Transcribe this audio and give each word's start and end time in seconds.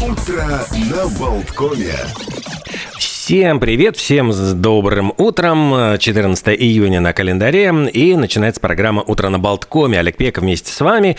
Утро 0.00 0.66
на 0.72 1.06
Болткоме. 1.18 1.94
Всем 3.22 3.60
привет, 3.60 3.98
всем 3.98 4.32
с 4.32 4.54
добрым 4.54 5.12
утром. 5.18 5.98
14 5.98 6.48
июня 6.58 7.02
на 7.02 7.12
календаре. 7.12 7.70
И 7.92 8.16
начинается 8.16 8.62
программа 8.62 9.02
«Утро 9.02 9.28
на 9.28 9.38
Болткоме». 9.38 10.00
Олег 10.00 10.16
Пеков 10.16 10.42
вместе 10.42 10.72
с 10.72 10.80
вами. 10.80 11.18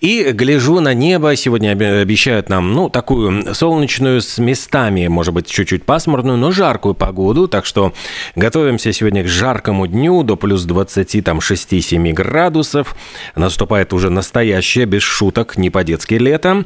И 0.00 0.30
гляжу 0.30 0.78
на 0.78 0.94
небо. 0.94 1.34
Сегодня 1.34 1.72
обещают 1.72 2.48
нам, 2.48 2.72
ну, 2.72 2.88
такую 2.88 3.52
солнечную 3.52 4.22
с 4.22 4.38
местами, 4.38 5.08
может 5.08 5.34
быть, 5.34 5.48
чуть-чуть 5.48 5.82
пасмурную, 5.84 6.38
но 6.38 6.52
жаркую 6.52 6.94
погоду. 6.94 7.48
Так 7.48 7.66
что 7.66 7.92
готовимся 8.36 8.92
сегодня 8.92 9.24
к 9.24 9.26
жаркому 9.26 9.88
дню 9.88 10.22
до 10.22 10.36
плюс 10.36 10.62
20, 10.62 11.24
там, 11.24 11.40
6-7 11.40 12.12
градусов. 12.12 12.94
Наступает 13.34 13.92
уже 13.92 14.08
настоящее, 14.08 14.86
без 14.86 15.02
шуток, 15.02 15.58
не 15.58 15.68
по-детски 15.68 16.14
лето. 16.14 16.64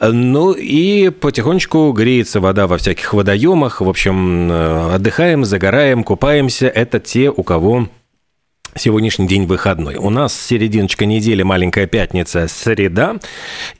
Ну 0.00 0.52
и 0.52 1.10
потихонечку 1.10 1.90
греется 1.90 2.40
вода 2.40 2.68
во 2.68 2.78
всяких 2.78 3.12
водоемах. 3.12 3.80
В 3.80 3.88
общем, 3.88 4.19
Э, 4.20 4.94
отдыхаем, 4.94 5.44
загораем, 5.44 6.04
купаемся. 6.04 6.66
Это 6.66 7.00
те, 7.00 7.30
у 7.30 7.42
кого 7.42 7.88
Сегодняшний 8.76 9.26
день 9.26 9.46
выходной. 9.46 9.96
У 9.96 10.10
нас 10.10 10.32
серединочка 10.40 11.04
недели, 11.04 11.42
маленькая 11.42 11.88
пятница, 11.88 12.46
среда. 12.46 13.16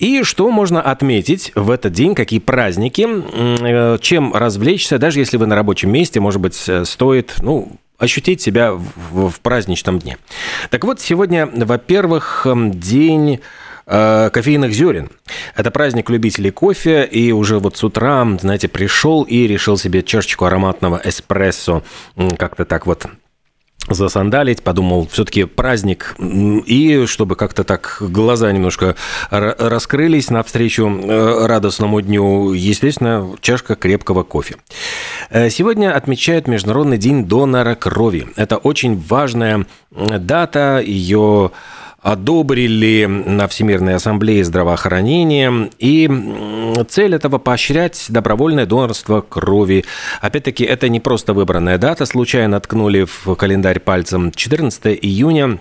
И 0.01 0.25
что 0.25 0.51
можно 0.51 0.83
отметить 0.83 1.53
в 1.55 1.71
этот 1.71 1.93
день, 1.93 2.17
какие 2.17 2.41
праздники, 2.41 3.07
э, 3.07 3.99
чем 4.01 4.35
развлечься, 4.35 4.99
даже 4.99 5.21
если 5.21 5.37
вы 5.37 5.47
на 5.47 5.55
рабочем 5.55 5.93
месте, 5.93 6.19
может 6.19 6.41
быть, 6.41 6.69
э, 6.69 6.85
стоит, 6.85 7.37
ну, 7.41 7.71
ощутить 7.99 8.41
себя 8.41 8.73
в, 8.73 9.31
в 9.31 9.41
праздничном 9.41 10.01
дне. 10.01 10.17
Так 10.71 10.83
вот, 10.85 11.01
сегодня, 11.01 11.47
во-первых, 11.47 12.45
день 12.73 13.35
Э, 13.35 13.43
кофейных 13.91 14.73
зерен. 14.73 15.11
Это 15.57 15.71
праздник 15.73 16.11
любителей 16.11 16.53
кофе, 16.53 17.05
и 17.05 17.33
уже 17.33 17.59
вот 17.59 17.77
с 17.77 17.83
утра, 17.83 18.27
знаете, 18.41 18.69
пришел 18.69 19.25
и 19.25 19.47
решил 19.49 19.77
себе 19.77 20.03
чашечку 20.03 20.45
ароматного 20.45 21.01
эспрессо, 21.03 21.83
как-то 22.39 22.65
так 22.65 22.87
вот 22.87 23.07
засандалить, 23.89 24.63
подумал, 24.63 25.09
все-таки 25.11 25.45
праздник, 25.45 26.15
и 26.19 27.07
чтобы 27.07 27.37
как-то 27.37 27.65
так 27.65 27.97
глаза 28.01 28.53
немножко 28.53 28.95
раскрылись 29.31 30.31
навстречу 30.31 30.89
э, 30.89 31.47
радостному 31.47 32.01
дню, 32.01 32.53
естественно, 32.53 33.35
чашка 33.41 33.75
крепкого 33.75 34.23
кофе. 34.23 34.57
Э, 35.31 35.51
сегодня 35.51 35.95
отмечают 35.97 36.47
Международный 36.47 36.99
день 36.99 37.25
донора 37.25 37.75
крови. 37.75 38.29
Это 38.37 38.59
очень 38.59 38.97
важная 39.09 39.67
дата, 39.91 40.83
ее 40.85 41.51
одобрили 42.03 43.07
на 43.07 43.47
Всемирной 43.49 43.95
ассамблее 43.95 44.45
здравоохранения. 44.45 45.71
И 45.79 46.11
цель 46.89 47.15
этого 47.15 47.39
поощрять 47.39 48.07
добровольное 48.09 48.67
донорство 48.67 49.21
крови. 49.21 49.85
Опять-таки, 50.21 50.65
это 50.65 50.89
не 50.89 51.01
просто 51.01 51.35
выбранная 51.35 51.79
дата, 51.79 52.07
случайно 52.07 52.61
ткнули 52.61 53.05
в 53.05 53.35
календарь 53.35 53.81
пальцем 53.81 54.33
14 54.33 54.99
июня 55.01 55.59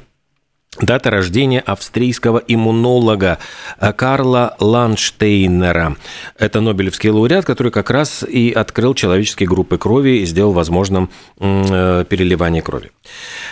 Дата 0.78 1.10
рождения 1.10 1.62
австрийского 1.62 2.44
иммунолога 2.48 3.40
э, 3.80 3.92
Карла 3.92 4.56
Ланштейнера. 4.60 5.98
Это 6.38 6.62
Нобелевский 6.62 7.10
лауреат, 7.10 7.44
который 7.44 7.72
как 7.72 7.90
раз 7.90 8.24
и 8.24 8.52
открыл 8.52 8.94
человеческие 8.94 9.50
группы 9.50 9.80
крови 9.80 10.20
и 10.20 10.26
сделал 10.26 10.54
возможным 10.54 11.10
э, 11.40 12.06
переливание 12.08 12.62
крови. 12.62 12.92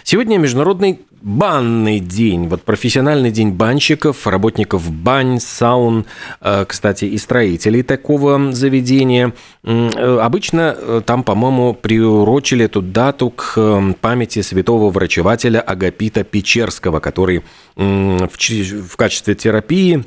Сегодня 0.04 0.38
Международный 0.38 1.00
банный 1.20 2.00
день, 2.00 2.48
вот 2.48 2.62
профессиональный 2.62 3.32
день 3.32 3.50
банщиков, 3.50 4.28
работников 4.28 4.92
бань, 4.92 5.40
саун, 5.40 6.06
э, 6.42 6.66
кстати, 6.68 7.06
и 7.06 7.18
строителей 7.18 7.82
такого 7.82 8.54
заведения. 8.54 9.34
Обычно 9.64 11.02
там, 11.06 11.24
по-моему, 11.24 11.74
приурочили 11.74 12.66
эту 12.66 12.84
дату 12.84 13.32
к 13.32 13.96
памяти 14.02 14.42
святого 14.42 14.92
врачевателя 14.92 15.60
Агапита 15.60 16.24
Печерского, 16.24 17.00
который 17.08 17.42
в 17.78 18.96
качестве 18.98 19.34
терапии 19.34 20.04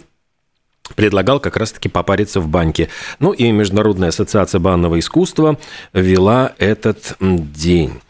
предлагал 0.95 1.41
как 1.41 1.57
раз-таки 1.57 1.89
попариться 1.89 2.41
в 2.41 2.49
баньке. 2.49 2.89
Ну 3.21 3.33
и 3.33 3.51
Международная 3.53 4.11
ассоциация 4.11 4.59
банного 4.59 4.99
искусства 4.99 5.59
вела 5.95 6.53
этот 6.59 7.17
день. 7.21 8.01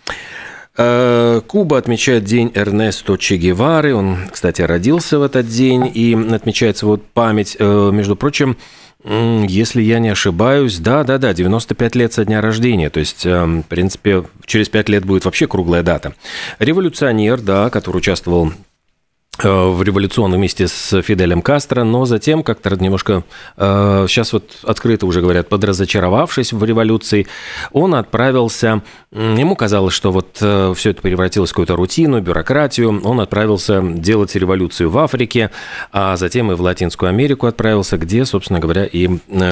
Э, 0.77 1.41
Куба 1.47 1.79
отмечает 1.79 2.25
день 2.25 2.51
Эрнесто 2.55 3.17
Че 3.17 3.37
Гевары. 3.37 3.95
Он, 3.95 4.19
кстати, 4.33 4.63
родился 4.63 5.19
в 5.19 5.23
этот 5.23 5.47
день, 5.47 5.89
и 5.93 6.15
отмечается 6.33 6.87
вот 6.87 7.07
память, 7.07 7.57
э, 7.59 7.91
между 7.93 8.17
прочим, 8.17 8.57
если 9.03 9.81
я 9.81 9.99
не 9.99 10.11
ошибаюсь, 10.11 10.79
да-да-да, 10.79 11.33
95 11.33 11.95
лет 11.95 12.13
со 12.13 12.25
дня 12.25 12.43
рождения. 12.43 12.91
То 12.91 13.01
есть, 13.01 13.25
эм, 13.25 13.63
в 13.63 13.67
принципе, 13.67 14.25
через 14.45 14.69
5 14.69 14.91
лет 14.91 15.07
будет 15.07 15.25
вообще 15.25 15.47
круглая 15.47 15.83
дата. 15.83 16.15
Революционер, 16.59 17.41
да, 17.41 17.71
который 17.71 17.97
участвовал 17.99 18.53
Э, 18.53 18.70
в 19.49 19.83
революционном 19.83 20.39
вместе 20.39 20.69
с 20.69 21.03
Фиделем 21.03 21.43
Кастро, 21.43 21.85
но 21.85 22.05
затем 22.05 22.43
как-то 22.43 22.75
немножко, 22.77 23.25
э, 23.57 24.07
сейчас 24.09 24.33
вот 24.33 24.59
открыто 24.65 25.07
уже 25.07 25.21
говорят, 25.21 25.49
подразочаровавшись 25.49 26.53
в 26.53 26.65
революции, 26.65 27.27
он 27.73 27.95
отправился, 27.95 28.83
ему 29.13 29.57
казалось, 29.57 29.95
что 29.95 30.13
вот 30.13 30.39
э, 30.41 30.75
все 30.77 30.91
это 30.91 31.03
превратилось 31.03 31.51
в 31.51 31.53
какую-то 31.53 31.77
рутину, 31.77 32.21
бюрократию, 32.21 33.01
он 33.03 33.21
отправился 33.21 33.83
делать 33.83 34.35
революцию 34.35 34.91
в 34.91 34.99
Африке, 34.99 35.51
а 35.93 36.17
затем 36.17 36.53
и 36.53 36.55
в 36.55 36.61
Латинскую 36.61 37.09
Америку 37.09 37.47
отправился, 37.47 37.99
где, 37.99 38.25
собственно 38.25 38.61
говоря, 38.61 38.85
и 38.85 39.09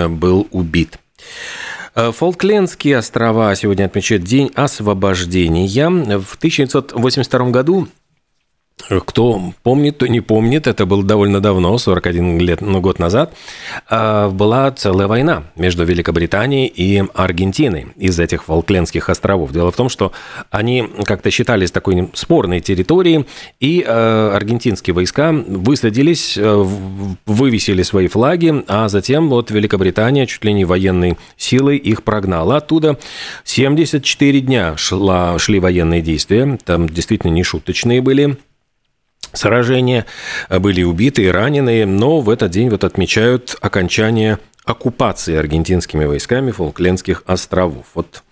был 0.08 0.46
убит. 0.50 0.98
Фолклендские 1.94 2.98
острова 2.98 3.54
сегодня 3.56 3.86
отмечают 3.86 4.22
День 4.22 4.52
освобождения. 4.54 5.66
В 6.18 6.36
1982 6.36 7.50
году 7.50 7.88
кто 9.06 9.52
помнит, 9.62 9.98
то 9.98 10.06
не 10.06 10.20
помнит, 10.20 10.66
это 10.66 10.86
было 10.86 11.02
довольно 11.02 11.40
давно, 11.40 11.76
41 11.76 12.38
лет, 12.38 12.60
ну, 12.60 12.80
год 12.80 12.98
назад, 12.98 13.34
а, 13.88 14.30
была 14.30 14.70
целая 14.70 15.06
война 15.06 15.44
между 15.56 15.84
Великобританией 15.84 16.66
и 16.66 17.04
Аргентиной 17.14 17.88
из 17.96 18.18
этих 18.18 18.44
Фолклендских 18.44 19.08
островов. 19.08 19.52
Дело 19.52 19.70
в 19.70 19.76
том, 19.76 19.88
что 19.88 20.12
они 20.50 20.88
как-то 21.04 21.30
считались 21.30 21.70
такой 21.70 22.08
спорной 22.14 22.60
территорией, 22.60 23.26
и 23.60 23.84
а, 23.86 24.32
аргентинские 24.34 24.94
войска 24.94 25.32
высадились, 25.32 26.38
а, 26.38 26.66
вывесили 27.26 27.82
свои 27.82 28.08
флаги, 28.08 28.64
а 28.68 28.88
затем 28.88 29.28
вот 29.28 29.50
Великобритания 29.50 30.26
чуть 30.26 30.44
ли 30.44 30.52
не 30.52 30.64
военной 30.64 31.18
силой 31.36 31.76
их 31.76 32.02
прогнала 32.02 32.56
оттуда. 32.58 32.98
74 33.44 34.40
дня 34.40 34.76
шла, 34.76 35.38
шли 35.38 35.60
военные 35.60 36.00
действия, 36.00 36.58
там 36.64 36.88
действительно 36.88 37.30
не 37.32 37.42
шуточные 37.42 38.00
были, 38.00 38.38
сражения, 39.32 40.06
были 40.50 40.82
убиты 40.82 41.22
и 41.22 41.28
раненые, 41.28 41.86
но 41.86 42.20
в 42.20 42.30
этот 42.30 42.50
день 42.50 42.70
вот 42.70 42.84
отмечают 42.84 43.56
окончание 43.60 44.38
оккупации 44.68 45.34
аргентинскими 45.34 46.04
войсками 46.04 46.50
Фолклендских 46.50 47.22
островов. 47.26 47.86
Вот 47.94 48.22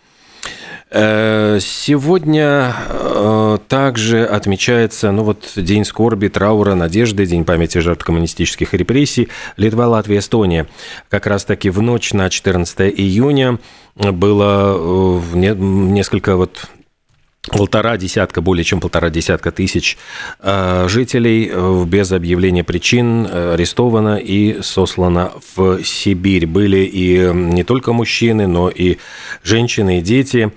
э, 0.90 1.58
Сегодня 1.60 2.74
э, 2.88 3.58
также 3.68 4.24
отмечается 4.24 5.10
ну 5.12 5.24
вот, 5.24 5.52
День 5.56 5.84
скорби, 5.84 6.28
траура, 6.28 6.74
надежды, 6.74 7.24
День 7.24 7.44
памяти 7.44 7.78
жертв 7.78 8.04
коммунистических 8.04 8.74
репрессий. 8.74 9.28
Литва, 9.56 9.88
Латвия, 9.88 10.18
Эстония. 10.18 10.66
Как 11.08 11.26
раз-таки 11.26 11.70
в 11.70 11.80
ночь 11.80 12.12
на 12.12 12.28
14 12.28 12.80
июня 12.80 13.58
было 13.94 15.20
э, 15.32 15.54
несколько 15.56 16.36
вот 16.36 16.68
полтора 17.46 17.96
десятка, 17.96 18.40
более 18.40 18.64
чем 18.64 18.80
полтора 18.80 19.10
десятка 19.10 19.50
тысяч 19.50 19.96
э, 20.40 20.86
жителей 20.88 21.50
э, 21.52 21.84
без 21.86 22.12
объявления 22.12 22.64
причин 22.64 23.26
э, 23.26 23.54
арестовано 23.54 24.16
и 24.16 24.60
сослано 24.62 25.32
в 25.54 25.82
Сибирь. 25.82 26.46
Были 26.46 26.78
и 26.78 27.30
не 27.32 27.64
только 27.64 27.92
мужчины, 27.92 28.46
но 28.46 28.68
и 28.68 28.98
женщины, 29.42 29.98
и 29.98 30.02
дети. 30.02 30.52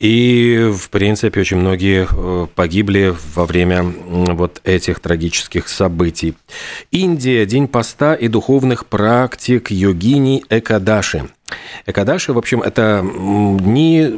И, 0.00 0.72
в 0.76 0.90
принципе, 0.90 1.40
очень 1.40 1.58
многие 1.58 2.08
погибли 2.56 3.14
во 3.36 3.46
время 3.46 3.84
вот 3.84 4.60
этих 4.64 4.98
трагических 4.98 5.68
событий. 5.68 6.34
Индия. 6.90 7.46
День 7.46 7.68
поста 7.68 8.14
и 8.14 8.26
духовных 8.26 8.86
практик 8.86 9.70
йогини 9.70 10.42
Экадаши– 10.50 11.28
Экадаши, 11.86 12.32
в 12.32 12.38
общем, 12.38 12.62
это 12.62 13.04
дни 13.04 14.08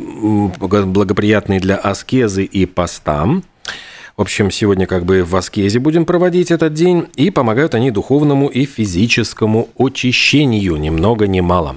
благоприятные 0.59 1.61
для 1.61 1.77
аскезы 1.77 2.45
и 2.45 2.67
поста. 2.67 3.27
В 4.17 4.21
общем, 4.21 4.51
сегодня 4.51 4.87
как 4.87 5.05
бы 5.05 5.25
в 5.25 5.35
аскезе 5.35 5.81
будем 5.81 6.07
проводить 6.07 6.51
этот 6.53 6.73
день, 6.73 7.09
и 7.17 7.31
помогают 7.31 7.75
они 7.75 7.91
духовному 7.91 8.47
и 8.47 8.65
физическому 8.65 9.69
очищению, 9.77 10.77
ни 10.77 10.91
много 10.91 11.27
ни 11.27 11.41
мало. 11.41 11.77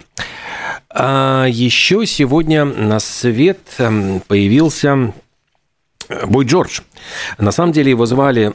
А 0.90 1.46
еще 1.50 2.06
сегодня 2.06 2.64
на 2.66 3.00
свет 3.00 3.60
появился 4.28 5.14
Бой 6.28 6.46
Джордж. 6.46 6.81
На 7.38 7.51
самом 7.51 7.71
деле 7.71 7.91
его 7.91 8.05
звали 8.05 8.53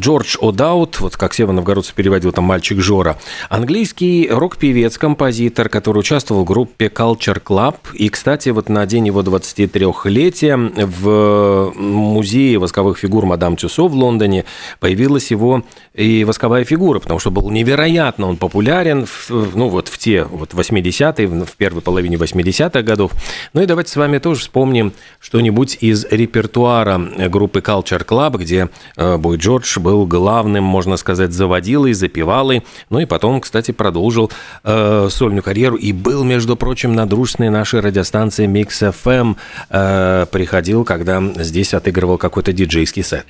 Джордж 0.00 0.36
О'Даут, 0.40 0.96
вот 1.00 1.16
как 1.16 1.34
Сева 1.34 1.52
Новгородцев 1.52 1.94
переводил 1.94 2.32
там 2.32 2.44
«Мальчик 2.44 2.80
Жора». 2.80 3.16
Английский 3.48 4.28
рок-певец, 4.30 4.98
композитор, 4.98 5.68
который 5.68 5.98
участвовал 5.98 6.42
в 6.42 6.46
группе 6.46 6.86
Culture 6.86 7.42
Club. 7.42 7.76
И, 7.94 8.08
кстати, 8.08 8.50
вот 8.50 8.68
на 8.68 8.86
день 8.86 9.06
его 9.06 9.22
23-летия 9.22 10.56
в 10.86 11.72
музее 11.76 12.58
восковых 12.58 12.98
фигур 12.98 13.26
Мадам 13.26 13.56
Тюсо 13.56 13.88
в 13.88 13.94
Лондоне 13.94 14.44
появилась 14.80 15.30
его 15.30 15.64
и 15.94 16.24
восковая 16.24 16.64
фигура, 16.64 17.00
потому 17.00 17.18
что 17.20 17.30
был 17.30 17.50
невероятно 17.50 18.28
он 18.28 18.36
популярен, 18.36 19.06
в, 19.06 19.56
ну 19.56 19.68
вот 19.68 19.88
в 19.88 19.98
те 19.98 20.24
вот 20.24 20.54
80-е, 20.54 21.26
в 21.26 21.56
первой 21.56 21.82
половине 21.82 22.16
80-х 22.16 22.82
годов. 22.82 23.12
Ну 23.52 23.62
и 23.62 23.66
давайте 23.66 23.92
с 23.92 23.96
вами 23.96 24.18
тоже 24.18 24.40
вспомним 24.40 24.92
что-нибудь 25.20 25.78
из 25.80 26.04
репертуара 26.10 26.98
группы 27.28 27.60
Culture 27.60 27.75
Club, 27.82 28.38
где 28.38 28.68
э, 28.96 29.16
Бой 29.16 29.36
Джордж 29.36 29.78
был 29.78 30.06
главным, 30.06 30.64
можно 30.64 30.96
сказать, 30.96 31.32
заводилой, 31.32 31.92
запевалой, 31.92 32.64
ну 32.90 33.00
и 33.00 33.06
потом, 33.06 33.40
кстати, 33.40 33.72
продолжил 33.72 34.30
э, 34.64 35.08
сольную 35.10 35.42
карьеру 35.42 35.76
и 35.76 35.92
был, 35.92 36.24
между 36.24 36.56
прочим, 36.56 36.94
на 36.94 37.06
дружественной 37.06 37.50
нашей 37.50 37.80
радиостанции 37.80 38.46
Mix 38.46 38.94
FM, 39.02 39.36
э, 39.70 40.26
приходил, 40.30 40.84
когда 40.84 41.22
здесь 41.36 41.74
отыгрывал 41.74 42.18
какой-то 42.18 42.52
диджейский 42.52 43.02
сет. 43.02 43.26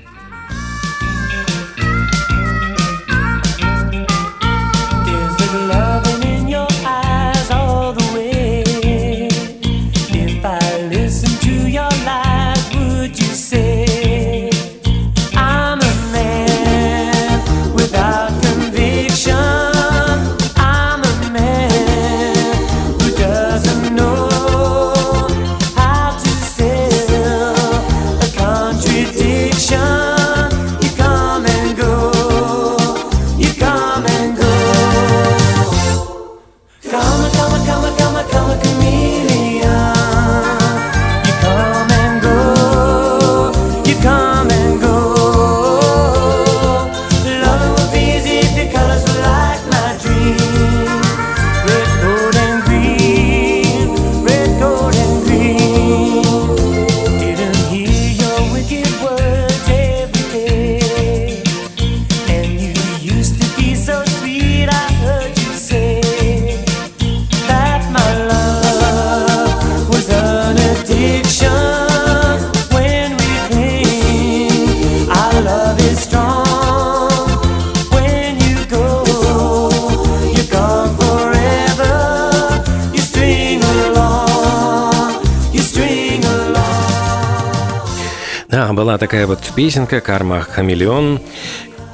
Была 88.76 88.98
такая 88.98 89.26
вот 89.26 89.40
песенка 89.56 90.02
«Карма 90.02 90.42
Хамелеон». 90.42 91.22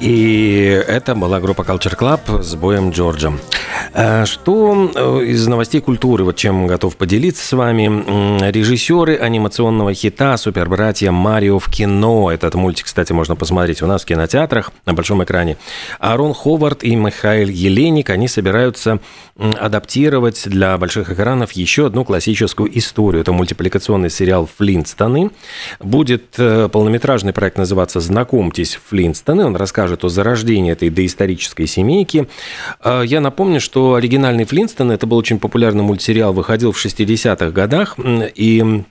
И 0.03 0.83
это 0.85 1.15
была 1.15 1.39
группа 1.39 1.61
Culture 1.61 1.97
Club 1.97 2.43
с 2.43 2.55
боем 2.55 2.89
Джорджем. 2.89 3.39
Э, 3.93 4.25
что 4.25 4.91
э, 4.93 5.23
из 5.27 5.47
новостей 5.47 5.79
культуры, 5.79 6.25
вот 6.25 6.35
чем 6.35 6.67
готов 6.67 6.97
поделиться 6.97 7.45
с 7.45 7.53
вами. 7.53 8.49
Режиссеры 8.51 9.15
анимационного 9.15 9.93
хита 9.93 10.35
«Супербратья 10.35 11.11
Марио 11.11 11.57
в 11.57 11.69
кино». 11.69 12.31
Этот 12.31 12.55
мультик, 12.55 12.87
кстати, 12.87 13.13
можно 13.13 13.37
посмотреть 13.37 13.81
у 13.81 13.87
нас 13.87 14.01
в 14.01 14.05
кинотеатрах 14.05 14.73
на 14.85 14.93
большом 14.93 15.23
экране. 15.23 15.55
Арон 15.99 16.33
Ховард 16.33 16.83
и 16.83 16.95
Михаил 16.95 17.47
Еленик, 17.47 18.09
они 18.09 18.27
собираются 18.27 18.99
адаптировать 19.37 20.43
для 20.45 20.77
больших 20.77 21.11
экранов 21.11 21.53
еще 21.53 21.87
одну 21.87 22.03
классическую 22.03 22.77
историю. 22.77 23.21
Это 23.21 23.31
мультипликационный 23.31 24.09
сериал 24.09 24.49
«Флинстоны». 24.57 25.31
Будет 25.79 26.25
э, 26.37 26.67
полнометражный 26.69 27.31
проект 27.31 27.57
называться 27.57 27.99
«Знакомьтесь, 27.99 28.79
Флинстоны». 28.89 29.45
Он 29.45 29.55
расскажет 29.55 29.92
о 30.01 30.09
зарождении 30.09 30.71
этой 30.71 30.89
доисторической 30.89 31.67
семейки. 31.67 32.27
Я 32.83 33.21
напомню, 33.21 33.59
что 33.59 33.95
оригинальный 33.95 34.45
Флинстон, 34.45 34.91
это 34.91 35.05
был 35.07 35.17
очень 35.17 35.39
популярный 35.39 35.83
мультсериал, 35.83 36.33
выходил 36.33 36.71
в 36.71 36.85
60-х 36.85 37.51
годах, 37.51 37.97
и 37.97 38.83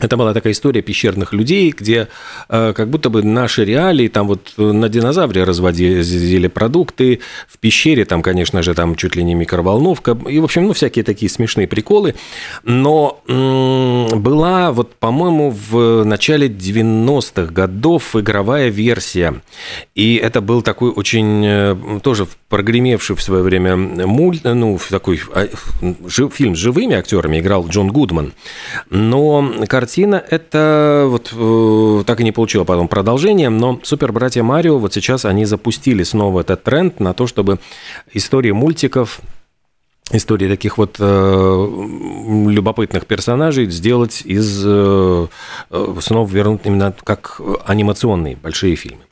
это 0.00 0.16
была 0.16 0.32
такая 0.32 0.52
история 0.52 0.80
пещерных 0.80 1.32
людей, 1.32 1.70
где 1.70 2.08
э, 2.48 2.72
как 2.74 2.88
будто 2.88 3.10
бы 3.10 3.22
наши 3.22 3.64
реалии, 3.64 4.08
там 4.08 4.26
вот 4.26 4.54
на 4.56 4.88
динозавре 4.88 5.44
разводили 5.44 6.48
продукты, 6.48 7.20
в 7.46 7.58
пещере 7.58 8.04
там, 8.04 8.22
конечно 8.22 8.62
же, 8.62 8.74
там 8.74 8.96
чуть 8.96 9.16
ли 9.16 9.22
не 9.22 9.34
микроволновка, 9.34 10.18
и, 10.28 10.40
в 10.40 10.44
общем, 10.44 10.66
ну, 10.66 10.72
всякие 10.72 11.04
такие 11.04 11.30
смешные 11.30 11.66
приколы. 11.66 12.14
Но 12.64 13.22
м- 13.28 14.20
была 14.22 14.72
вот, 14.72 14.94
по-моему, 14.94 15.50
в 15.50 16.04
начале 16.04 16.48
90-х 16.48 17.52
годов 17.52 18.16
игровая 18.16 18.70
версия, 18.70 19.42
и 19.94 20.16
это 20.16 20.40
был 20.40 20.62
такой 20.62 20.90
очень 20.90 21.44
э, 21.44 22.00
тоже 22.02 22.26
прогремевший 22.48 23.14
в 23.14 23.22
свое 23.22 23.42
время 23.42 23.76
мульт, 23.76 24.42
ну, 24.44 24.78
такой 24.90 25.20
а, 25.34 25.48
жив, 26.06 26.34
фильм 26.34 26.56
с 26.56 26.58
живыми 26.58 26.96
актерами, 26.96 27.40
играл 27.40 27.68
Джон 27.68 27.88
Гудман, 27.88 28.32
но 28.90 29.52
картина 29.68 29.81
картина 29.82 30.22
это 30.30 31.06
вот 31.08 31.32
э, 31.32 32.04
так 32.06 32.20
и 32.20 32.24
не 32.24 32.30
получила 32.30 32.62
потом 32.62 32.86
продолжения, 32.86 33.50
но 33.50 33.80
Супер 33.82 34.12
Братья 34.12 34.44
Марио 34.44 34.78
вот 34.78 34.94
сейчас 34.94 35.24
они 35.24 35.44
запустили 35.44 36.04
снова 36.04 36.42
этот 36.42 36.62
тренд 36.62 37.00
на 37.00 37.14
то, 37.14 37.26
чтобы 37.26 37.58
истории 38.14 38.52
мультиков 38.52 39.20
истории 40.12 40.48
таких 40.48 40.78
вот 40.78 40.98
э, 41.00 41.66
любопытных 42.48 43.06
персонажей 43.06 43.68
сделать 43.70 44.22
из 44.24 44.62
э, 44.64 45.26
э 45.70 45.94
снова 46.00 46.30
вернуть 46.30 46.60
именно 46.62 46.94
как 47.02 47.40
анимационные 47.66 48.36
большие 48.36 48.76
фильмы. 48.76 49.02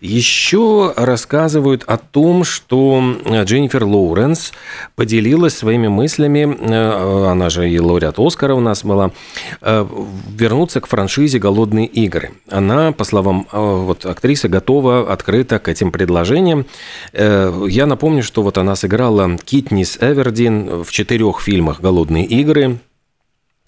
Еще 0.00 0.92
рассказывают 0.96 1.84
о 1.84 1.98
том, 1.98 2.44
что 2.44 3.02
Дженнифер 3.44 3.84
Лоуренс 3.84 4.52
поделилась 4.96 5.56
своими 5.56 5.88
мыслями, 5.88 6.56
э, 6.58 7.26
она 7.26 7.50
же 7.50 7.68
и 7.68 7.78
лауреат 7.78 8.18
Оскара 8.18 8.54
у 8.54 8.60
нас 8.60 8.84
была, 8.84 9.12
э, 9.60 9.86
вернуться 10.28 10.80
к 10.80 10.86
франшизе 10.86 11.38
«Голодные 11.38 11.86
игры». 11.86 12.32
Она, 12.50 12.92
по 12.92 13.04
словам 13.04 13.46
э, 13.52 13.58
вот, 13.58 14.06
актрисы, 14.06 14.48
готова 14.48 15.12
открыто 15.12 15.58
к 15.58 15.68
этим 15.68 15.92
предложениям. 15.92 16.66
Я 17.12 17.86
напомню, 17.86 18.22
что 18.22 18.42
вот 18.42 18.58
она 18.58 18.76
сыграла 18.76 19.36
Китнис 19.44 19.98
Эвердин 20.00 20.82
в 20.82 20.90
четырех 20.90 21.40
фильмах 21.40 21.80
«Голодные 21.80 22.24
игры», 22.24 22.78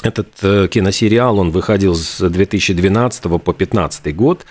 этот 0.03 0.29
э, 0.43 0.69
киносериал, 0.69 1.39
он 1.39 1.51
выходил 1.51 1.95
с 1.95 2.29
2012 2.29 3.23
по 3.23 3.39
2015 3.53 4.15
год. 4.15 4.45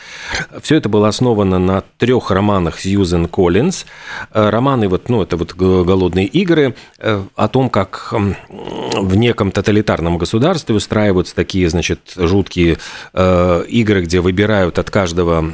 Все 0.62 0.75
это 0.75 0.89
было 0.89 1.08
основано 1.08 1.60
на 1.60 1.84
трех 1.98 2.31
романах 2.31 2.79
Сьюзен 2.79 3.27
Коллинз. 3.27 3.86
Э, 4.34 4.50
романы, 4.50 4.88
вот, 4.88 5.10
ну, 5.10 5.22
это 5.22 5.38
вот 5.38 5.53
«Голодные 5.53 6.25
игры», 6.25 6.75
э, 7.00 7.24
о 7.36 7.48
том, 7.48 7.70
как 7.70 8.13
в 8.13 9.15
неком 9.15 9.51
тоталитарном 9.51 10.17
государстве 10.17 10.75
устраиваются 10.75 11.36
такие, 11.36 11.70
значит, 11.70 12.13
жуткие 12.15 12.77
игры, 13.13 14.01
где 14.01 14.22
выбирают 14.22 14.79
от 14.79 14.89
каждого 14.89 15.51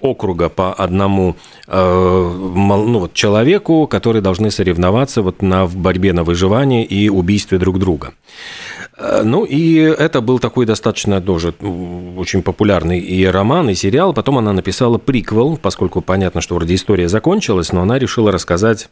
округа 0.00 0.48
по 0.48 0.72
одному 0.72 1.36
ну, 1.68 2.98
вот, 2.98 3.14
человеку, 3.14 3.86
которые 3.86 4.22
должны 4.22 4.50
соревноваться 4.50 5.22
вот 5.22 5.42
на, 5.42 5.66
в 5.66 5.76
борьбе 5.76 6.12
на 6.12 6.24
выживание 6.24 6.84
и 6.84 7.08
убийстве 7.08 7.58
друг 7.58 7.78
друга. 7.78 8.12
Э, 9.00 9.22
ну, 9.24 9.44
и 9.44 9.76
это 9.76 10.20
был 10.20 10.38
такой 10.38 10.66
достаточно 10.66 11.20
тоже 11.20 11.54
очень 12.16 12.42
популярный 12.42 13.00
и 13.00 13.24
роман, 13.24 13.70
и 13.70 13.74
сериал. 13.74 14.12
Потом 14.12 14.38
она 14.38 14.52
написала 14.52 14.98
приквел, 14.98 15.56
поскольку 15.56 16.00
понятно, 16.00 16.40
что 16.40 16.54
вроде 16.54 16.74
история 16.74 17.08
закончилась, 17.08 17.72
но 17.72 17.82
она 17.82 17.98
решила 17.98 18.30
рассказать 18.30 18.88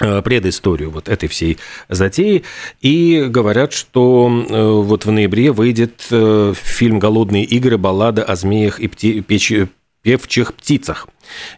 Э, 0.00 0.22
предысторию 0.22 0.90
вот 0.90 1.08
этой 1.08 1.28
всей 1.28 1.58
затеи. 1.88 2.44
И 2.80 3.26
говорят, 3.28 3.72
что 3.72 4.30
э, 4.48 4.62
вот 4.62 5.04
в 5.04 5.10
ноябре 5.10 5.50
выйдет 5.50 6.02
фильм 6.02 7.00
«Голодные 7.00 7.42
игры. 7.42 7.78
Баллада 7.78 8.22
о 8.22 8.36
змеях 8.36 8.78
и 8.78 8.86
пти... 8.86 9.66
певчих 10.02 10.54
птицах». 10.54 11.08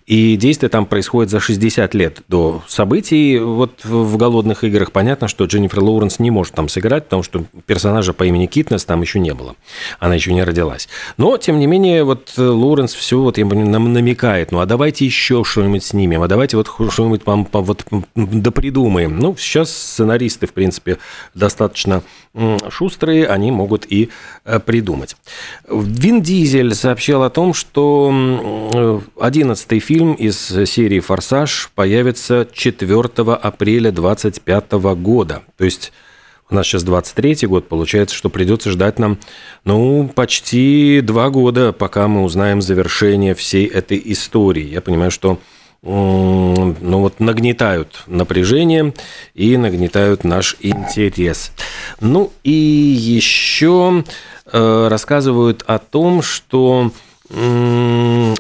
И 0.07 0.37
действие 0.37 0.71
там 0.71 0.87
происходит 0.87 1.31
за 1.31 1.41
60 1.41 1.95
лет 1.95 2.23
до 2.29 2.63
событий. 2.69 3.39
Вот 3.39 3.85
в 3.85 4.17
«Голодных 4.17 4.65
играх» 4.65 4.93
понятно, 4.93 5.29
что 5.29 5.45
Дженнифер 5.45 5.81
Лоуренс 5.81 6.19
не 6.19 6.31
может 6.31 6.55
там 6.55 6.69
сыграть, 6.69 7.05
потому 7.05 7.23
что 7.23 7.45
персонажа 7.67 8.13
по 8.13 8.25
имени 8.25 8.47
Китнес 8.47 8.85
там 8.85 9.01
еще 9.03 9.21
не 9.21 9.35
было. 9.35 9.57
Она 9.99 10.15
еще 10.15 10.33
не 10.33 10.43
родилась. 10.43 10.89
Но, 11.17 11.37
тем 11.37 11.59
не 11.59 11.67
менее, 11.67 12.05
вот 12.05 12.33
Лоуренс 12.37 12.95
все 12.95 13.19
вот 13.21 13.37
нам 13.39 13.93
намекает, 13.93 14.53
ну 14.53 14.61
а 14.61 14.67
давайте 14.67 15.05
еще 15.05 15.45
что-нибудь 15.45 15.85
снимем, 15.85 16.23
а 16.23 16.29
давайте 16.29 16.57
вот 16.57 16.71
что-нибудь 16.91 17.27
вам 17.27 17.47
вот 17.53 17.85
допридумаем. 18.15 19.19
Ну, 19.19 19.37
сейчас 19.37 19.71
сценаристы, 19.71 20.47
в 20.47 20.53
принципе, 20.53 20.99
достаточно 21.35 22.03
шустрые, 22.69 23.27
они 23.27 23.51
могут 23.51 23.87
и 23.91 24.11
э, 24.45 24.61
придумать. 24.61 25.17
Вин 25.69 26.23
Дизель 26.23 26.75
сообщил 26.75 27.25
о 27.25 27.31
том, 27.31 27.55
что 27.55 29.03
11 29.19 29.60
15 29.65 29.83
фильм 29.85 30.15
из 30.15 30.39
серии 30.39 31.01
«Форсаж» 31.01 31.71
появится 31.75 32.49
4 32.51 32.99
апреля 33.35 33.91
2025 33.91 34.73
года. 34.97 35.43
То 35.59 35.65
есть 35.65 35.93
у 36.49 36.55
нас 36.55 36.67
сейчас 36.67 36.83
23 36.83 37.47
год, 37.47 37.69
получается, 37.69 38.17
что 38.17 38.31
придется 38.31 38.71
ждать 38.71 38.99
нам, 38.99 39.19
ну, 39.65 40.11
почти 40.15 41.01
два 41.03 41.29
года, 41.29 41.73
пока 41.73 42.09
мы 42.09 42.23
узнаем 42.23 42.63
завершение 42.63 43.35
всей 43.35 43.67
этой 43.67 44.01
истории. 44.05 44.65
Я 44.65 44.81
понимаю, 44.81 45.11
что 45.11 45.39
ну 45.83 46.75
вот 46.81 47.21
нагнетают 47.21 48.03
напряжение 48.07 48.93
и 49.35 49.57
нагнетают 49.57 50.25
наш 50.25 50.57
интерес. 50.61 51.53
Ну 52.01 52.33
и 52.45 52.51
еще 52.51 54.05
э, 54.53 54.89
рассказывают 54.89 55.65
о 55.67 55.79
том, 55.79 56.21
что 56.21 56.93
э, 57.31 58.35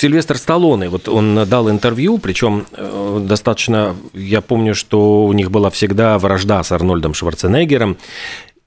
Сильвестр 0.00 0.38
Сталлоне, 0.38 0.88
вот 0.88 1.10
он 1.10 1.46
дал 1.46 1.68
интервью, 1.68 2.16
причем 2.16 2.64
э, 2.72 3.20
достаточно, 3.22 3.94
я 4.14 4.40
помню, 4.40 4.74
что 4.74 5.26
у 5.26 5.32
них 5.34 5.50
была 5.50 5.68
всегда 5.68 6.18
вражда 6.18 6.62
с 6.62 6.72
Арнольдом 6.72 7.12
Шварценеггером, 7.12 7.98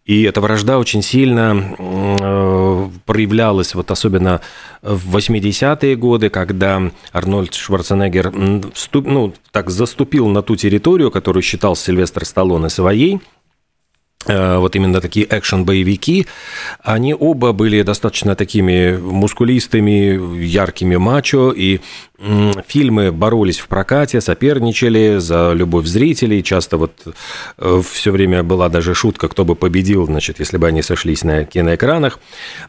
и 0.05 0.21
эта 0.23 0.41
вражда 0.41 0.77
очень 0.77 1.01
сильно 1.01 1.75
э, 1.79 2.89
проявлялась, 3.07 3.73
вот 3.73 3.89
особенно 3.89 4.41
в 4.83 5.17
80-е 5.17 5.95
годы, 5.95 6.29
когда 6.29 6.91
Арнольд 7.11 7.55
Шварценеггер 7.55 8.31
вступ, 8.75 9.07
ну, 9.07 9.33
так 9.51 9.71
заступил 9.71 10.27
на 10.27 10.43
ту 10.43 10.55
территорию, 10.55 11.09
которую 11.09 11.41
считал 11.41 11.75
Сильвестр 11.75 12.25
Сталлоне 12.25 12.69
своей, 12.69 13.21
вот 14.25 14.75
именно 14.75 15.01
такие 15.01 15.25
экшен-боевики, 15.25 16.27
они 16.81 17.13
оба 17.13 17.51
были 17.51 17.81
достаточно 17.81 18.35
такими 18.35 18.97
мускулистыми, 18.97 20.43
яркими 20.43 20.95
мачо, 20.95 21.51
и 21.51 21.81
фильмы 22.67 23.11
боролись 23.11 23.59
в 23.59 23.67
прокате, 23.67 24.21
соперничали 24.21 25.17
за 25.19 25.51
любовь 25.53 25.85
зрителей. 25.85 26.41
Часто 26.41 26.77
вот 26.77 26.91
э, 27.57 27.81
все 27.91 28.11
время 28.11 28.43
была 28.43 28.69
даже 28.69 28.93
шутка, 28.93 29.27
кто 29.27 29.43
бы 29.43 29.55
победил, 29.55 30.05
значит, 30.05 30.39
если 30.39 30.57
бы 30.57 30.67
они 30.67 30.81
сошлись 30.81 31.23
на 31.23 31.43
киноэкранах. 31.43 32.19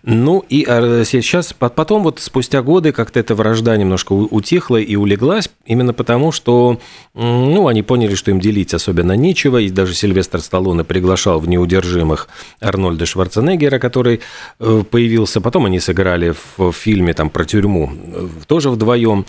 Ну 0.03 0.45
и 0.49 0.65
а, 0.69 1.05
сейчас, 1.05 1.53
потом 1.53 2.03
вот 2.03 2.21
спустя 2.21 2.63
годы 2.63 2.93
как-то 2.93 3.21
эта 3.21 3.35
вражда 3.35 3.77
немножко 3.77 4.13
утихла 4.13 4.77
и 4.77 4.97
улеглась, 4.97 5.49
именно 5.67 5.93
потому, 5.93 6.33
что, 6.33 6.81
ну, 7.15 7.69
они 7.69 7.83
поняли, 7.83 8.15
что 8.15 8.31
им 8.31 8.41
делить 8.41 8.75
особенно 8.75 9.13
нечего, 9.13 9.59
и 9.59 9.71
даже 9.71 9.95
Сильвестр 9.95 10.41
Сталлоне 10.41 10.85
приглашал 10.85 11.39
в 11.39 11.49
«Неудержимых» 11.49 12.29
Арнольда 12.61 13.07
Шварценеггера, 13.07 13.79
который 13.79 14.21
э, 14.59 14.83
появился. 14.91 15.41
Потом 15.41 15.67
они 15.67 15.79
сыграли 15.81 16.35
в 16.57 16.73
фильме 16.73 17.15
там 17.15 17.31
про 17.31 17.45
тюрьму 17.45 17.93
э, 17.93 18.29
тоже 18.47 18.71
вдвоем. 18.71 19.27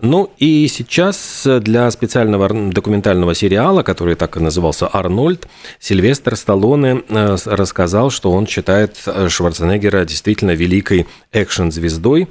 Ну 0.00 0.30
и 0.38 0.68
сейчас 0.68 1.46
для 1.60 1.90
специального 1.90 2.48
документального 2.72 3.34
сериала, 3.34 3.82
который 3.82 4.14
так 4.14 4.36
и 4.36 4.40
назывался 4.40 4.88
«Арнольд», 4.92 5.48
Сильвестр 5.80 6.36
Сталлоне 6.36 7.02
э, 7.08 7.36
рассказал, 7.44 8.10
что 8.10 8.32
он 8.32 8.46
считает 8.46 8.96
Шварценеггера 9.28 10.04
действительно 10.04 10.52
великой 10.52 11.06
экшн-звездой 11.32 12.28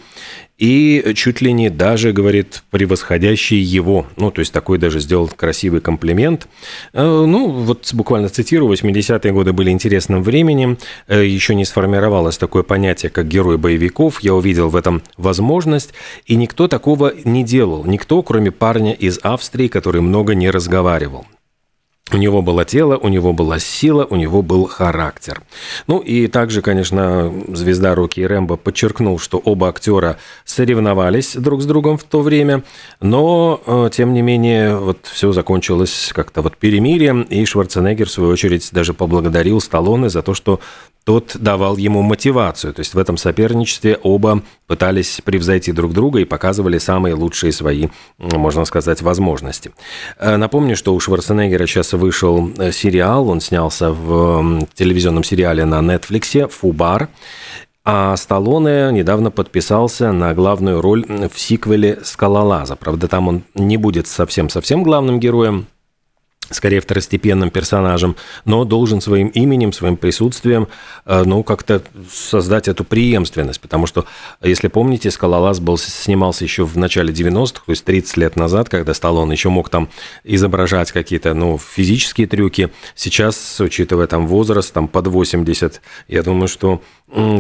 и 0.58 1.14
чуть 1.16 1.42
ли 1.42 1.54
не 1.54 1.70
даже, 1.70 2.12
говорит, 2.12 2.64
превосходящий 2.72 3.60
его. 3.60 4.08
Ну, 4.16 4.32
то 4.32 4.40
есть 4.40 4.52
такой 4.52 4.78
даже 4.78 5.00
сделал 5.00 5.28
красивый 5.28 5.82
комплимент. 5.82 6.48
Э, 6.94 7.04
ну, 7.04 7.50
вот 7.50 7.94
буквально 7.94 8.30
цитирую, 8.30 8.74
80-е 8.74 9.32
годы 9.32 9.54
были 9.54 9.70
интересным 9.70 10.24
временем, 10.24 10.78
э, 11.08 11.26
еще 11.26 11.54
не 11.54 11.66
сформировалось 11.66 12.38
такое 12.38 12.64
понятие, 12.64 13.12
как 13.12 13.28
герой 13.28 13.58
боевиков, 13.58 14.22
я 14.22 14.34
увидел 14.34 14.70
в 14.70 14.76
этом 14.76 15.04
возможность, 15.18 15.94
и 16.26 16.36
никто 16.36 16.68
такого 16.68 17.14
не 17.24 17.44
делал, 17.44 17.86
никто, 17.86 18.22
кроме 18.24 18.52
парня 18.52 18.94
из 18.94 19.20
Австрии, 19.22 19.68
который 19.68 20.02
много 20.02 20.34
не 20.34 20.50
разговаривал. 20.50 21.26
У 22.14 22.18
него 22.18 22.42
было 22.42 22.64
тело, 22.64 22.96
у 22.96 23.10
него 23.10 23.34
была 23.34 23.60
сила, 23.60 24.06
у 24.10 24.16
него 24.16 24.42
был 24.42 24.66
характер. 24.66 25.42
Ну 25.88 26.00
и 26.00 26.28
также, 26.28 26.62
конечно, 26.62 27.34
звезда 27.50 27.96
Рокки 27.96 28.22
Рэмбо 28.22 28.56
подчеркнул, 28.56 29.20
что 29.20 29.38
оба 29.40 29.68
актера 29.68 30.18
соревновались 30.46 31.36
друг 31.36 31.62
с 31.62 31.66
другом 31.66 31.98
в 31.98 32.04
то 32.04 32.22
время, 32.22 32.64
но, 33.02 33.62
э, 33.66 33.90
тем 33.92 34.14
не 34.14 34.22
менее, 34.22 34.78
вот 34.78 35.00
все 35.04 35.34
закончилось 35.34 36.12
как-то 36.14 36.42
вот 36.42 36.56
перемирием, 36.56 37.24
и 37.24 37.44
Шварценеггер, 37.44 38.08
в 38.08 38.12
свою 38.12 38.32
очередь, 38.32 38.70
даже 38.72 38.94
поблагодарил 38.94 39.60
Сталлоне 39.60 40.10
за 40.10 40.22
то, 40.22 40.34
что 40.34 40.62
тот 41.08 41.38
давал 41.40 41.78
ему 41.78 42.02
мотивацию. 42.02 42.74
То 42.74 42.82
есть 42.82 42.94
в 42.94 42.98
этом 42.98 43.16
соперничестве 43.16 43.98
оба 44.04 44.44
пытались 44.68 45.22
превзойти 45.24 45.72
друг 45.72 45.94
друга 45.94 46.20
и 46.20 46.26
показывали 46.26 46.78
самые 46.78 47.16
лучшие 47.16 47.52
свои, 47.52 47.88
можно 48.18 48.66
сказать, 48.66 49.02
возможности. 49.02 49.72
Э, 50.20 50.36
напомню, 50.36 50.76
что 50.76 50.94
у 50.94 51.00
Шварценеггера 51.00 51.66
сейчас 51.66 51.94
вышел 51.94 52.52
э, 52.58 52.72
сериал, 52.72 53.30
он 53.30 53.40
снялся 53.40 53.92
в 53.92 54.68
телевизионном 54.74 55.24
сериале 55.24 55.66
на 55.66 55.80
Netflix 55.80 56.50
«Фубар», 56.50 57.10
а 57.90 58.18
Сталлоне 58.18 58.92
недавно 58.92 59.32
подписался 59.32 60.12
на 60.12 60.34
главную 60.34 60.82
роль 60.82 61.06
в 61.08 61.40
сиквеле 61.40 62.00
«Скалолаза». 62.04 62.76
Правда, 62.76 63.08
там 63.08 63.30
он 63.30 63.44
не 63.56 63.78
будет 63.78 64.08
совсем-совсем 64.08 64.84
главным 64.84 65.22
героем, 65.22 65.68
скорее 66.50 66.80
второстепенным 66.80 67.50
персонажем, 67.50 68.16
но 68.46 68.64
должен 68.66 69.02
своим 69.02 69.28
именем, 69.30 69.74
своим 69.74 69.98
присутствием, 69.98 70.68
э, 71.06 71.24
ну, 71.26 71.44
как-то 71.44 71.82
создать 72.12 72.68
эту 72.68 72.84
преемственность, 72.84 73.62
потому 73.62 73.88
что, 73.88 74.06
если 74.42 74.68
помните, 74.68 75.12
«Скалолаз» 75.12 75.60
был, 75.60 75.78
снимался 75.78 76.44
еще 76.44 76.66
в 76.66 76.78
начале 76.78 77.14
90-х, 77.14 77.64
то 77.66 77.72
есть 77.72 77.84
30 77.86 78.18
лет 78.18 78.36
назад, 78.36 78.70
когда 78.70 78.94
Сталлоне 78.94 79.34
еще 79.34 79.50
мог 79.50 79.70
там 79.70 79.90
изображать 80.24 80.92
какие-то, 80.92 81.34
ну, 81.34 81.58
физические 81.58 82.28
трюки. 82.28 82.70
Сейчас, 82.96 83.60
учитывая 83.60 84.08
там 84.08 84.28
возраст, 84.28 84.74
там 84.74 84.88
под 84.88 85.08
80, 85.08 85.82
я 86.08 86.24
думаю, 86.24 86.48
что, 86.48 86.82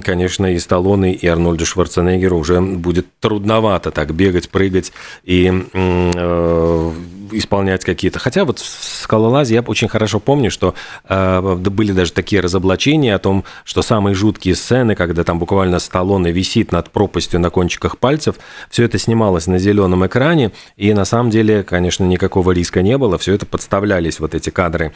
конечно, 0.03 0.53
и 0.53 0.59
Сталлоне, 0.59 1.13
и 1.13 1.27
Арнольду 1.27 1.65
Шварценеггеру 1.65 2.37
уже 2.37 2.61
будет 2.61 3.07
трудновато 3.19 3.91
так 3.91 4.13
бегать, 4.13 4.49
прыгать 4.49 4.91
и 5.23 5.51
э, 5.73 6.91
исполнять 7.31 7.83
какие-то. 7.83 8.19
Хотя 8.19 8.45
вот 8.45 8.59
в 8.59 8.65
«Скалолазе» 8.65 9.55
я 9.55 9.61
очень 9.61 9.87
хорошо 9.87 10.19
помню, 10.19 10.51
что 10.51 10.73
э, 11.07 11.55
были 11.55 11.91
даже 11.91 12.13
такие 12.13 12.41
разоблачения 12.41 13.15
о 13.15 13.19
том, 13.19 13.43
что 13.63 13.81
самые 13.81 14.13
жуткие 14.15 14.55
сцены, 14.55 14.95
когда 14.95 15.23
там 15.23 15.39
буквально 15.39 15.79
Сталлоне 15.79 16.31
висит 16.31 16.71
над 16.71 16.89
пропастью 16.89 17.39
на 17.39 17.49
кончиках 17.49 17.97
пальцев, 17.97 18.35
все 18.69 18.83
это 18.83 18.97
снималось 18.97 19.47
на 19.47 19.59
зеленом 19.59 20.05
экране, 20.05 20.51
и 20.75 20.93
на 20.93 21.05
самом 21.05 21.29
деле, 21.29 21.63
конечно, 21.63 22.03
никакого 22.03 22.51
риска 22.51 22.81
не 22.81 22.97
было, 22.97 23.17
все 23.17 23.33
это 23.33 23.45
подставлялись 23.45 24.19
вот 24.19 24.35
эти 24.35 24.49
кадры, 24.49 24.93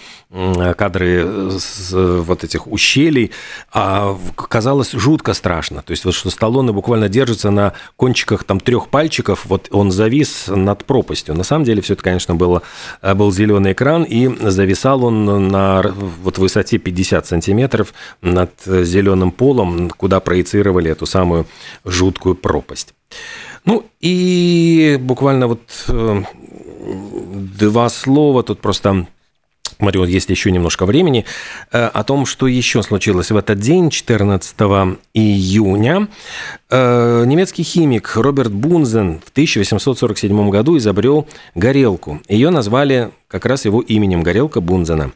кадры 0.77 1.49
с 1.59 1.91
вот 1.93 2.43
этих 2.43 2.67
ущелий, 2.67 3.31
а 3.71 4.17
казалось 4.35 4.91
жутко 4.91 5.33
страшно. 5.33 5.81
То 5.81 5.91
есть 5.91 6.05
вот 6.05 6.13
что 6.13 6.29
Сталлоне 6.29 6.71
буквально 6.71 7.09
держится 7.09 7.51
на 7.51 7.73
кончиках 7.95 8.43
там 8.43 8.59
трех 8.59 8.89
пальчиков, 8.89 9.45
вот 9.45 9.67
он 9.71 9.91
завис 9.91 10.45
над 10.47 10.85
пропастью. 10.85 11.35
На 11.35 11.43
самом 11.43 11.65
деле 11.65 11.81
все 11.81 11.93
это, 11.93 12.03
конечно, 12.03 12.20
конечно, 12.21 12.35
было, 12.35 12.61
э, 13.01 13.13
был 13.13 13.31
зеленый 13.31 13.71
экран, 13.71 14.03
и 14.03 14.29
зависал 14.49 15.03
он 15.05 15.47
на 15.47 15.81
вот 16.23 16.37
высоте 16.37 16.77
50 16.77 17.25
сантиметров 17.25 17.93
над 18.21 18.51
зеленым 18.65 19.31
полом, 19.31 19.89
куда 19.89 20.19
проецировали 20.19 20.91
эту 20.91 21.05
самую 21.05 21.45
жуткую 21.85 22.35
пропасть. 22.35 22.93
Ну 23.65 23.83
и 24.01 24.97
буквально 25.01 25.47
вот 25.47 25.61
э, 25.87 26.23
два 27.59 27.89
слова, 27.89 28.43
тут 28.43 28.59
просто 28.59 29.07
смотрю, 29.77 30.03
есть 30.05 30.29
еще 30.29 30.51
немножко 30.51 30.85
времени, 30.85 31.25
э, 31.71 31.85
о 31.85 32.03
том, 32.03 32.25
что 32.25 32.47
еще 32.47 32.83
случилось 32.83 33.31
в 33.31 33.37
этот 33.37 33.59
день, 33.59 33.89
14 33.89 34.97
июня. 35.13 36.07
Э, 36.69 37.23
немецкий 37.25 37.63
химик 37.63 38.15
Роберт 38.15 38.51
Бунзен 38.51 39.19
в 39.25 39.29
1847 39.29 40.49
году 40.49 40.77
изобрел 40.77 41.27
горелку. 41.55 42.21
Ее 42.27 42.49
назвали 42.49 43.11
как 43.31 43.45
раз 43.45 43.65
его 43.65 43.81
именем 43.81 44.21
Горелка 44.21 44.61
Бунзена. 44.61 45.11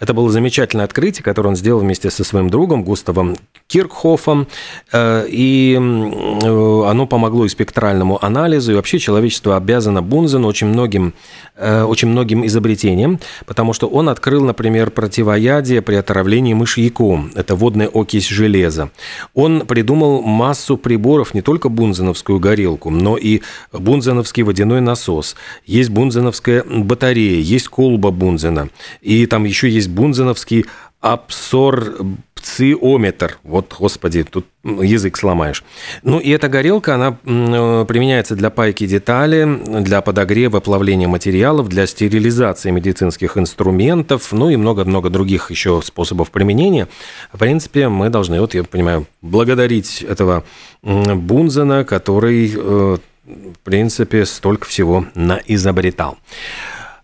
Это 0.00 0.12
было 0.12 0.30
замечательное 0.30 0.84
открытие, 0.84 1.22
которое 1.22 1.50
он 1.50 1.56
сделал 1.56 1.80
вместе 1.80 2.10
со 2.10 2.24
своим 2.24 2.50
другом 2.50 2.82
Густавом 2.82 3.36
Киркхофом, 3.68 4.48
э, 4.92 5.26
и 5.28 5.76
оно 5.76 7.06
помогло 7.06 7.44
и 7.44 7.48
спектральному 7.48 8.22
анализу, 8.24 8.72
и 8.72 8.74
вообще 8.74 8.98
человечество 8.98 9.56
обязано 9.56 10.02
Бунзену 10.02 10.48
очень 10.48 10.66
многим, 10.66 11.14
очень 11.56 12.08
многим 12.08 12.44
изобретениям, 12.46 13.20
потому 13.46 13.72
что 13.72 13.86
он 13.86 14.08
открыл, 14.08 14.44
например, 14.44 14.90
противоядие 14.90 15.82
при 15.82 15.94
отравлении 15.94 16.54
мышьяком. 16.54 17.30
Это 17.34 17.54
водная 17.54 17.88
окись 17.88 18.28
железа. 18.28 18.90
Он 19.34 19.66
придумал 19.66 20.22
массу 20.22 20.76
приборов, 20.76 21.34
не 21.34 21.42
только 21.42 21.68
бунзеновскую 21.68 22.40
горелку, 22.40 22.90
но 22.90 23.16
и 23.16 23.42
бунзеновский 23.72 24.42
водяной 24.42 24.80
насос. 24.80 25.36
Есть 25.66 25.90
бунзеновская 25.90 26.64
батарея, 26.64 27.40
есть 27.40 27.59
колба 27.68 28.10
бунзена. 28.10 28.68
И 29.00 29.26
там 29.26 29.44
еще 29.44 29.68
есть 29.68 29.88
бунзеновский 29.88 30.66
абсорбциометр. 31.00 33.38
Вот, 33.42 33.74
господи, 33.78 34.22
тут 34.22 34.46
язык 34.64 35.16
сломаешь. 35.16 35.64
Ну 36.02 36.18
и 36.18 36.28
эта 36.30 36.48
горелка, 36.48 36.96
она 36.96 37.16
э, 37.24 37.86
применяется 37.88 38.36
для 38.36 38.50
пайки 38.50 38.86
детали, 38.86 39.48
для 39.80 40.02
подогрева, 40.02 40.60
плавления 40.60 41.08
материалов, 41.08 41.68
для 41.68 41.86
стерилизации 41.86 42.70
медицинских 42.70 43.38
инструментов, 43.38 44.30
ну 44.32 44.50
и 44.50 44.56
много-много 44.56 45.08
других 45.08 45.50
еще 45.50 45.80
способов 45.82 46.30
применения. 46.30 46.86
В 47.32 47.38
принципе, 47.38 47.88
мы 47.88 48.10
должны, 48.10 48.38
вот 48.40 48.52
я 48.52 48.64
понимаю, 48.64 49.06
благодарить 49.22 50.02
этого 50.02 50.44
Бунзена, 50.82 51.84
который, 51.84 52.52
э, 52.54 52.98
в 53.24 53.58
принципе, 53.64 54.26
столько 54.26 54.66
всего 54.66 55.06
наизобретал. 55.14 56.18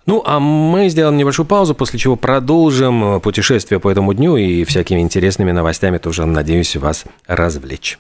Ну, 0.07 0.23
а 0.25 0.39
мы 0.39 0.89
сделаем 0.89 1.17
небольшую 1.17 1.47
паузу, 1.47 1.75
после 1.75 1.99
чего 1.99 2.15
продолжим 2.15 3.21
путешествие 3.21 3.81
по 3.81 3.91
этому 3.91 4.15
дню 4.15 4.37
и 4.37 4.65
всякими 4.65 5.01
интересными 5.01 5.51
новостями 5.51 5.99
тоже, 5.99 6.25
надеюсь, 6.27 6.77
вас 6.77 7.05
развлечь. 7.27 7.99